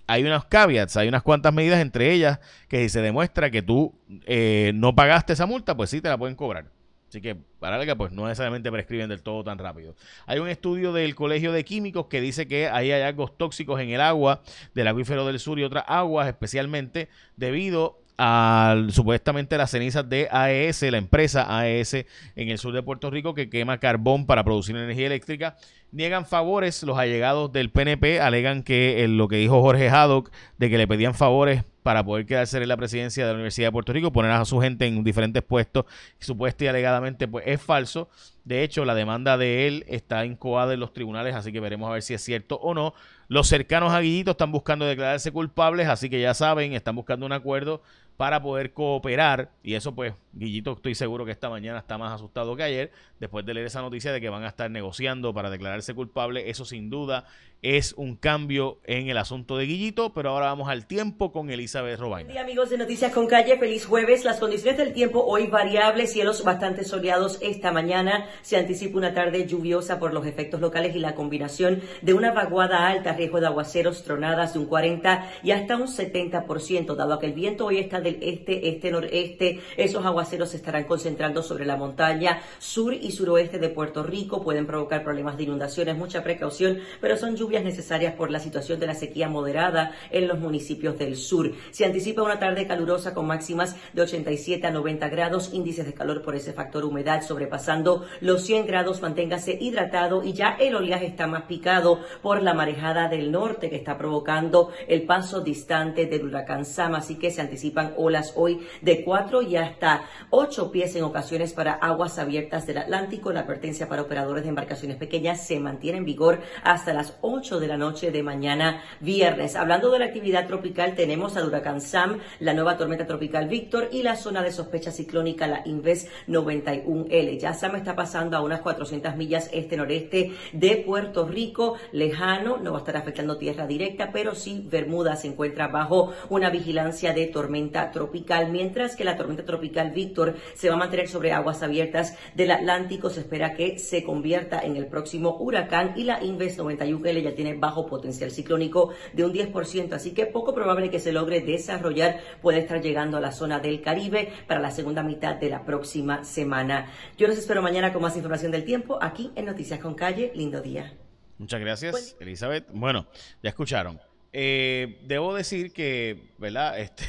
hay 0.06 0.22
unos 0.24 0.44
caveats, 0.44 0.96
hay 0.96 1.08
unas 1.08 1.22
cuantas 1.22 1.52
medidas 1.52 1.80
entre 1.80 2.12
ellas 2.12 2.40
que 2.68 2.82
si 2.82 2.88
se 2.88 3.00
demuestra 3.00 3.50
que 3.50 3.62
tú 3.62 3.94
eh, 4.26 4.72
no 4.74 4.94
pagaste 4.94 5.32
esa 5.32 5.46
multa, 5.46 5.76
pues 5.76 5.90
sí 5.90 6.00
te 6.00 6.08
la 6.08 6.18
pueden 6.18 6.36
cobrar. 6.36 6.66
Así 7.08 7.20
que 7.20 7.36
para 7.60 7.78
larga, 7.78 7.94
pues 7.94 8.10
no 8.10 8.26
necesariamente 8.26 8.72
prescriben 8.72 9.08
del 9.08 9.22
todo 9.22 9.44
tan 9.44 9.56
rápido. 9.58 9.94
Hay 10.26 10.40
un 10.40 10.48
estudio 10.48 10.92
del 10.92 11.14
Colegio 11.14 11.52
de 11.52 11.64
Químicos 11.64 12.06
que 12.06 12.20
dice 12.20 12.48
que 12.48 12.68
hay 12.68 12.90
hallazgos 12.90 13.38
tóxicos 13.38 13.80
en 13.80 13.90
el 13.90 14.00
agua 14.00 14.42
del 14.74 14.88
acuífero 14.88 15.24
del 15.24 15.38
sur 15.38 15.60
y 15.60 15.62
otras 15.62 15.84
aguas, 15.86 16.26
especialmente 16.26 17.08
debido 17.36 18.00
a 18.18 18.76
supuestamente 18.90 19.56
las 19.58 19.70
cenizas 19.70 20.08
de 20.08 20.28
AES, 20.30 20.82
la 20.82 20.98
empresa 20.98 21.58
AES 21.58 21.94
en 21.94 22.48
el 22.48 22.58
sur 22.58 22.72
de 22.72 22.82
Puerto 22.82 23.10
Rico 23.10 23.34
que 23.34 23.48
quema 23.48 23.78
carbón 23.78 24.26
para 24.26 24.44
producir 24.44 24.76
energía 24.76 25.06
eléctrica 25.06 25.56
niegan 25.94 26.26
favores. 26.26 26.82
Los 26.82 26.98
allegados 26.98 27.52
del 27.52 27.70
PNP 27.70 28.20
alegan 28.20 28.62
que 28.62 29.06
lo 29.08 29.28
que 29.28 29.36
dijo 29.36 29.62
Jorge 29.62 29.88
Haddock 29.88 30.30
de 30.58 30.68
que 30.68 30.78
le 30.78 30.86
pedían 30.86 31.14
favores 31.14 31.64
para 31.82 32.02
poder 32.02 32.24
quedarse 32.24 32.56
en 32.56 32.68
la 32.68 32.78
presidencia 32.78 33.24
de 33.24 33.30
la 33.30 33.34
Universidad 33.34 33.68
de 33.68 33.72
Puerto 33.72 33.92
Rico, 33.92 34.10
poner 34.10 34.30
a 34.30 34.44
su 34.46 34.58
gente 34.58 34.86
en 34.86 35.04
diferentes 35.04 35.42
puestos, 35.42 35.84
supuestamente 36.18 36.64
y 36.64 36.68
alegadamente 36.68 37.28
pues 37.28 37.44
es 37.46 37.60
falso. 37.60 38.08
De 38.44 38.62
hecho, 38.62 38.86
la 38.86 38.94
demanda 38.94 39.36
de 39.36 39.66
él 39.66 39.84
está 39.86 40.24
incoada 40.24 40.72
en 40.72 40.80
los 40.80 40.94
tribunales, 40.94 41.34
así 41.34 41.52
que 41.52 41.60
veremos 41.60 41.90
a 41.90 41.92
ver 41.92 42.02
si 42.02 42.14
es 42.14 42.22
cierto 42.22 42.56
o 42.56 42.72
no. 42.72 42.94
Los 43.28 43.48
cercanos 43.48 43.92
a 43.92 44.00
Guillito 44.00 44.30
están 44.30 44.50
buscando 44.50 44.86
declararse 44.86 45.30
culpables, 45.30 45.88
así 45.88 46.08
que 46.08 46.20
ya 46.20 46.32
saben, 46.32 46.72
están 46.72 46.96
buscando 46.96 47.26
un 47.26 47.32
acuerdo 47.32 47.82
para 48.16 48.42
poder 48.42 48.72
cooperar. 48.72 49.50
Y 49.62 49.74
eso 49.74 49.94
pues, 49.94 50.14
Guillito 50.32 50.72
estoy 50.72 50.94
seguro 50.94 51.24
que 51.24 51.32
esta 51.32 51.50
mañana 51.50 51.78
está 51.78 51.98
más 51.98 52.12
asustado 52.12 52.56
que 52.56 52.62
ayer, 52.62 52.92
después 53.20 53.44
de 53.44 53.54
leer 53.54 53.66
esa 53.66 53.82
noticia 53.82 54.12
de 54.12 54.20
que 54.20 54.28
van 54.28 54.44
a 54.44 54.48
estar 54.48 54.70
negociando 54.70 55.34
para 55.34 55.50
declararse 55.50 55.94
culpable. 55.94 56.50
Eso 56.50 56.64
sin 56.64 56.90
duda 56.90 57.26
es 57.64 57.94
un 57.96 58.16
cambio 58.16 58.78
en 58.84 59.08
el 59.08 59.16
asunto 59.16 59.56
de 59.56 59.64
Guillito, 59.64 60.12
pero 60.12 60.30
ahora 60.30 60.46
vamos 60.46 60.68
al 60.68 60.86
tiempo 60.86 61.32
con 61.32 61.48
Elizabeth 61.48 61.98
Robaina. 61.98 62.30
Buen 62.30 62.44
amigos 62.44 62.68
de 62.68 62.76
Noticias 62.76 63.10
con 63.10 63.26
Calle, 63.26 63.58
feliz 63.58 63.86
jueves. 63.86 64.22
Las 64.22 64.38
condiciones 64.38 64.76
del 64.76 64.92
tiempo 64.92 65.24
hoy 65.24 65.46
variables, 65.46 66.12
cielos 66.12 66.44
bastante 66.44 66.84
soleados 66.84 67.38
esta 67.40 67.72
mañana. 67.72 68.26
Se 68.42 68.58
anticipa 68.58 68.98
una 68.98 69.14
tarde 69.14 69.46
lluviosa 69.46 69.98
por 69.98 70.12
los 70.12 70.26
efectos 70.26 70.60
locales 70.60 70.94
y 70.94 70.98
la 70.98 71.14
combinación 71.14 71.80
de 72.02 72.12
una 72.12 72.32
vaguada 72.32 72.86
alta, 72.86 73.14
riesgo 73.14 73.40
de 73.40 73.46
aguaceros, 73.46 74.02
tronadas 74.02 74.52
de 74.52 74.58
un 74.58 74.66
40 74.66 75.30
y 75.42 75.52
hasta 75.52 75.76
un 75.76 75.86
70%, 75.86 76.94
dado 76.94 77.18
que 77.18 77.26
el 77.26 77.32
viento 77.32 77.64
hoy 77.64 77.78
está 77.78 77.98
del 78.02 78.18
este, 78.20 78.68
este, 78.68 78.90
noreste. 78.90 79.60
Esos 79.78 80.04
aguaceros 80.04 80.50
se 80.50 80.58
estarán 80.58 80.84
concentrando 80.84 81.42
sobre 81.42 81.64
la 81.64 81.76
montaña 81.76 82.42
sur 82.58 82.92
y 82.92 83.10
suroeste 83.10 83.58
de 83.58 83.70
Puerto 83.70 84.02
Rico. 84.02 84.42
Pueden 84.42 84.66
provocar 84.66 85.02
problemas 85.02 85.38
de 85.38 85.44
inundaciones, 85.44 85.96
mucha 85.96 86.22
precaución, 86.22 86.80
pero 87.00 87.16
son 87.16 87.36
lluvias 87.36 87.53
necesarias 87.62 88.14
por 88.14 88.30
la 88.30 88.40
situación 88.40 88.80
de 88.80 88.86
la 88.86 88.94
sequía 88.94 89.28
moderada 89.28 89.92
en 90.10 90.26
los 90.26 90.40
municipios 90.40 90.98
del 90.98 91.16
sur. 91.16 91.52
Se 91.70 91.84
anticipa 91.84 92.22
una 92.22 92.38
tarde 92.38 92.66
calurosa 92.66 93.14
con 93.14 93.26
máximas 93.26 93.76
de 93.92 94.02
87 94.02 94.66
a 94.66 94.70
90 94.70 95.08
grados, 95.08 95.52
índices 95.52 95.86
de 95.86 95.94
calor 95.94 96.22
por 96.22 96.34
ese 96.34 96.52
factor 96.52 96.84
humedad 96.84 97.22
sobrepasando 97.22 98.04
los 98.20 98.42
100 98.44 98.66
grados. 98.66 99.02
Manténgase 99.02 99.56
hidratado 99.60 100.24
y 100.24 100.32
ya 100.32 100.56
el 100.58 100.74
oleaje 100.74 101.06
está 101.06 101.26
más 101.26 101.42
picado 101.42 102.00
por 102.22 102.42
la 102.42 102.54
marejada 102.54 103.08
del 103.08 103.30
norte 103.30 103.70
que 103.70 103.76
está 103.76 103.98
provocando 103.98 104.70
el 104.88 105.04
paso 105.04 105.40
distante 105.40 106.06
del 106.06 106.24
huracán 106.24 106.64
Sam. 106.64 106.94
Así 106.94 107.18
que 107.18 107.30
se 107.30 107.40
anticipan 107.40 107.94
olas 107.96 108.32
hoy 108.36 108.66
de 108.80 109.04
4 109.04 109.42
y 109.42 109.56
hasta 109.56 110.04
8 110.30 110.70
pies 110.70 110.96
en 110.96 111.04
ocasiones 111.04 111.52
para 111.52 111.74
aguas 111.74 112.18
abiertas 112.18 112.66
del 112.66 112.78
Atlántico. 112.78 113.32
La 113.32 113.40
advertencia 113.40 113.88
para 113.88 114.02
operadores 114.02 114.44
de 114.44 114.48
embarcaciones 114.48 114.96
pequeñas 114.96 115.46
se 115.46 115.60
mantiene 115.60 115.98
en 115.98 116.04
vigor 116.04 116.40
hasta 116.62 116.94
las 116.94 117.18
8 117.20 117.43
de 117.44 117.68
la 117.68 117.76
noche 117.76 118.10
de 118.10 118.22
mañana 118.22 118.82
viernes. 119.00 119.54
Hablando 119.54 119.90
de 119.90 119.98
la 119.98 120.06
actividad 120.06 120.46
tropical, 120.46 120.94
tenemos 120.94 121.36
al 121.36 121.46
huracán 121.46 121.82
Sam, 121.82 122.20
la 122.40 122.54
nueva 122.54 122.78
tormenta 122.78 123.06
tropical 123.06 123.48
Víctor 123.48 123.90
y 123.92 124.02
la 124.02 124.16
zona 124.16 124.42
de 124.42 124.50
sospecha 124.50 124.90
ciclónica, 124.90 125.46
la 125.46 125.60
Inves 125.66 126.08
91L. 126.26 127.38
Ya 127.38 127.52
Sam 127.52 127.76
está 127.76 127.94
pasando 127.94 128.38
a 128.38 128.40
unas 128.40 128.62
400 128.62 129.14
millas 129.16 129.50
este-noreste 129.52 130.32
de 130.54 130.76
Puerto 130.76 131.28
Rico, 131.28 131.76
lejano, 131.92 132.56
no 132.56 132.72
va 132.72 132.78
a 132.78 132.80
estar 132.80 132.96
afectando 132.96 133.36
tierra 133.36 133.66
directa, 133.66 134.08
pero 134.10 134.34
sí 134.34 134.64
Bermuda 134.66 135.14
se 135.16 135.28
encuentra 135.28 135.68
bajo 135.68 136.14
una 136.30 136.48
vigilancia 136.48 137.12
de 137.12 137.26
tormenta 137.26 137.90
tropical, 137.90 138.50
mientras 138.50 138.96
que 138.96 139.04
la 139.04 139.18
tormenta 139.18 139.44
tropical 139.44 139.90
Víctor 139.90 140.34
se 140.54 140.70
va 140.70 140.76
a 140.76 140.78
mantener 140.78 141.08
sobre 141.08 141.32
aguas 141.32 141.62
abiertas 141.62 142.16
del 142.34 142.52
Atlántico. 142.52 143.10
Se 143.10 143.20
espera 143.20 143.52
que 143.52 143.78
se 143.78 144.02
convierta 144.02 144.60
en 144.60 144.76
el 144.76 144.86
próximo 144.86 145.36
huracán 145.38 145.92
y 145.94 146.04
la 146.04 146.24
Inves 146.24 146.58
91L 146.58 147.23
ya 147.24 147.34
tiene 147.34 147.54
bajo 147.54 147.86
potencial 147.86 148.30
ciclónico 148.30 148.92
de 149.12 149.24
un 149.24 149.32
10%, 149.32 149.92
así 149.92 150.12
que 150.12 150.26
poco 150.26 150.54
probable 150.54 150.90
que 150.90 151.00
se 151.00 151.12
logre 151.12 151.40
desarrollar. 151.40 152.20
Puede 152.42 152.60
estar 152.60 152.80
llegando 152.80 153.16
a 153.16 153.20
la 153.20 153.32
zona 153.32 153.58
del 153.58 153.82
Caribe 153.82 154.32
para 154.46 154.60
la 154.60 154.70
segunda 154.70 155.02
mitad 155.02 155.36
de 155.36 155.50
la 155.50 155.64
próxima 155.64 156.24
semana. 156.24 156.90
Yo 157.16 157.26
los 157.26 157.38
espero 157.38 157.62
mañana 157.62 157.92
con 157.92 158.02
más 158.02 158.16
información 158.16 158.52
del 158.52 158.64
tiempo 158.64 158.98
aquí 159.00 159.32
en 159.34 159.46
Noticias 159.46 159.80
con 159.80 159.94
Calle. 159.94 160.32
Lindo 160.34 160.60
día. 160.60 160.92
Muchas 161.38 161.60
gracias, 161.60 162.16
Elizabeth. 162.20 162.66
Bueno, 162.72 163.06
ya 163.42 163.50
escucharon. 163.50 164.00
Eh, 164.32 165.00
debo 165.06 165.34
decir 165.34 165.72
que, 165.72 166.30
¿verdad? 166.38 166.78
Este, 166.84 167.04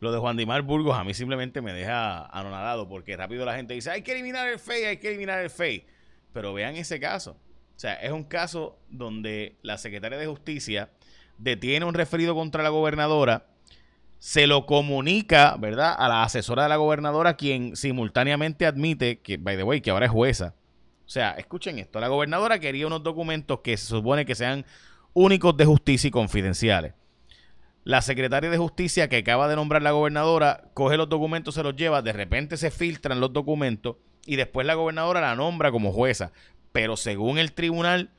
lo 0.00 0.12
de 0.12 0.18
Juan 0.18 0.36
Dimar 0.36 0.62
Burgos 0.62 0.96
a 0.96 1.04
mí 1.04 1.14
simplemente 1.14 1.62
me 1.62 1.72
deja 1.72 2.26
anonadado 2.26 2.88
porque 2.88 3.16
rápido 3.16 3.44
la 3.44 3.56
gente 3.56 3.74
dice, 3.74 3.90
hay 3.90 4.02
que 4.02 4.12
eliminar 4.12 4.48
el 4.48 4.58
FEI, 4.58 4.84
hay 4.84 4.96
que 4.98 5.08
eliminar 5.08 5.40
el 5.40 5.50
FEI. 5.50 5.86
Pero 6.32 6.52
vean 6.52 6.76
ese 6.76 7.00
caso. 7.00 7.38
O 7.76 7.78
sea, 7.78 7.94
es 7.94 8.10
un 8.10 8.24
caso 8.24 8.78
donde 8.88 9.56
la 9.62 9.76
secretaria 9.76 10.16
de 10.16 10.26
Justicia 10.26 10.90
detiene 11.36 11.84
un 11.84 11.92
referido 11.92 12.34
contra 12.34 12.62
la 12.62 12.70
gobernadora, 12.70 13.48
se 14.18 14.46
lo 14.46 14.64
comunica, 14.64 15.56
¿verdad?, 15.58 15.94
a 15.98 16.08
la 16.08 16.22
asesora 16.22 16.62
de 16.62 16.70
la 16.70 16.76
gobernadora, 16.76 17.36
quien 17.36 17.76
simultáneamente 17.76 18.64
admite 18.64 19.20
que, 19.20 19.36
by 19.36 19.58
the 19.58 19.62
way, 19.62 19.82
que 19.82 19.90
ahora 19.90 20.06
es 20.06 20.12
jueza. 20.12 20.54
O 21.04 21.08
sea, 21.08 21.32
escuchen 21.32 21.78
esto, 21.78 22.00
la 22.00 22.08
gobernadora 22.08 22.58
quería 22.58 22.86
unos 22.86 23.02
documentos 23.02 23.60
que 23.60 23.76
se 23.76 23.86
supone 23.86 24.24
que 24.24 24.34
sean 24.34 24.64
únicos 25.12 25.54
de 25.56 25.66
justicia 25.66 26.08
y 26.08 26.10
confidenciales. 26.10 26.94
La 27.84 28.00
secretaria 28.02 28.50
de 28.50 28.58
justicia 28.58 29.08
que 29.08 29.18
acaba 29.18 29.48
de 29.48 29.54
nombrar 29.54 29.82
la 29.82 29.92
gobernadora 29.92 30.70
coge 30.74 30.96
los 30.96 31.08
documentos, 31.08 31.54
se 31.54 31.62
los 31.62 31.76
lleva, 31.76 32.02
de 32.02 32.12
repente 32.12 32.56
se 32.56 32.70
filtran 32.70 33.20
los 33.20 33.32
documentos 33.32 33.96
y 34.26 34.34
después 34.34 34.66
la 34.66 34.74
gobernadora 34.74 35.20
la 35.20 35.36
nombra 35.36 35.70
como 35.70 35.92
jueza. 35.92 36.32
Pero 36.76 36.98
según 36.98 37.38
el 37.38 37.54
tribunal, 37.54 38.10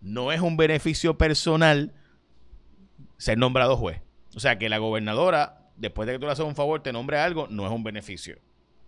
no 0.00 0.32
es 0.32 0.40
un 0.40 0.56
beneficio 0.56 1.18
personal 1.18 1.92
ser 3.18 3.36
nombrado 3.36 3.76
juez. 3.76 4.00
O 4.34 4.40
sea 4.40 4.58
que 4.58 4.70
la 4.70 4.78
gobernadora, 4.78 5.68
después 5.76 6.06
de 6.06 6.14
que 6.14 6.20
tú 6.20 6.24
le 6.24 6.32
haces 6.32 6.46
un 6.46 6.56
favor, 6.56 6.82
te 6.82 6.94
nombre 6.94 7.18
algo, 7.18 7.46
no 7.50 7.66
es 7.66 7.70
un 7.70 7.84
beneficio. 7.84 8.38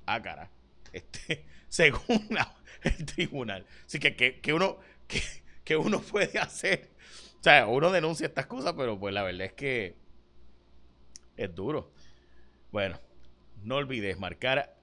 Ah, 0.06 0.22
cara. 0.22 0.50
Este, 0.94 1.44
según 1.68 2.26
el 2.82 3.04
tribunal. 3.04 3.66
Así 3.84 3.98
que, 3.98 4.16
que, 4.16 4.52
uno, 4.54 4.78
que, 5.06 5.20
que 5.62 5.76
uno 5.76 6.00
puede 6.10 6.38
hacer. 6.38 6.88
O 7.38 7.42
sea, 7.42 7.66
uno 7.66 7.90
denuncia 7.90 8.28
estas 8.28 8.46
cosas, 8.46 8.72
pero 8.78 8.98
pues 8.98 9.12
la 9.12 9.24
verdad 9.24 9.42
es 9.42 9.52
que 9.52 9.94
es 11.36 11.54
duro. 11.54 11.92
Bueno, 12.72 12.98
no 13.62 13.76
olvides 13.76 14.18
marcar 14.18 14.77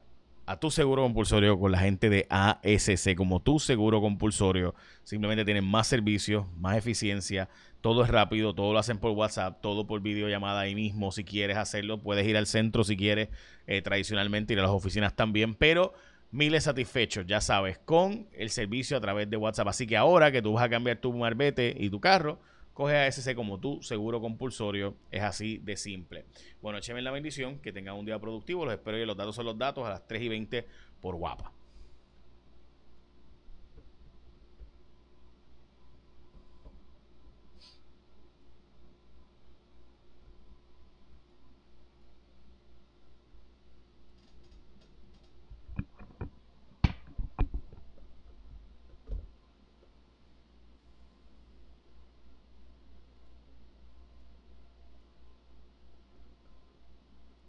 a 0.45 0.57
tu 0.59 0.69
seguro 0.69 1.01
compulsorio 1.01 1.59
con 1.59 1.71
la 1.71 1.79
gente 1.79 2.09
de 2.09 2.27
ASC 2.29 3.15
como 3.15 3.41
tu 3.41 3.59
seguro 3.59 4.01
compulsorio. 4.01 4.75
Simplemente 5.03 5.45
tienen 5.45 5.65
más 5.65 5.87
servicios, 5.87 6.45
más 6.57 6.77
eficiencia, 6.77 7.49
todo 7.81 8.03
es 8.03 8.09
rápido, 8.09 8.53
todo 8.53 8.73
lo 8.73 8.79
hacen 8.79 8.97
por 8.97 9.11
WhatsApp, 9.11 9.61
todo 9.61 9.87
por 9.87 10.01
videollamada 10.01 10.61
ahí 10.61 10.75
mismo. 10.75 11.11
Si 11.11 11.23
quieres 11.23 11.57
hacerlo, 11.57 12.01
puedes 12.01 12.27
ir 12.27 12.37
al 12.37 12.47
centro 12.47 12.83
si 12.83 12.97
quieres, 12.97 13.29
eh, 13.67 13.81
tradicionalmente 13.81 14.53
ir 14.53 14.59
a 14.59 14.63
las 14.63 14.71
oficinas 14.71 15.15
también, 15.15 15.55
pero 15.55 15.93
miles 16.31 16.65
satisfechos, 16.65 17.25
ya 17.25 17.41
sabes, 17.41 17.77
con 17.79 18.27
el 18.33 18.49
servicio 18.49 18.97
a 18.97 19.01
través 19.01 19.29
de 19.29 19.37
WhatsApp. 19.37 19.67
Así 19.67 19.87
que 19.87 19.97
ahora 19.97 20.31
que 20.31 20.41
tú 20.41 20.53
vas 20.53 20.63
a 20.63 20.69
cambiar 20.69 20.97
tu 20.97 21.13
marbete 21.13 21.75
y 21.79 21.89
tu 21.89 21.99
carro, 21.99 22.39
coge 22.75 22.97
a 22.97 23.07
SC 23.07 23.33
como 23.33 23.59
tu 23.59 23.81
seguro 23.81 24.21
compulsorio. 24.21 24.95
Es 25.09 25.23
así 25.23 25.57
de 25.59 25.77
simple. 25.77 26.25
Bueno, 26.61 26.77
écheme 26.77 27.01
la 27.01 27.09
bendición, 27.09 27.57
que 27.59 27.71
tengan 27.71 27.95
un 27.95 28.05
día 28.05 28.19
productivo. 28.19 28.65
Los 28.65 28.75
espero 28.75 28.99
y 28.99 29.05
los 29.05 29.17
datos 29.17 29.33
son 29.33 29.45
los 29.45 29.57
datos 29.57 29.85
a 29.87 29.89
las 29.89 30.05
3 30.05 30.21
y 30.21 30.29
20 30.29 30.67
por 31.01 31.15
guapa. 31.15 31.51